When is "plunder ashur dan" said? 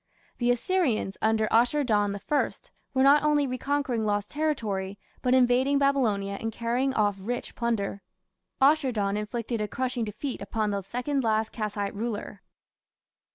7.53-9.15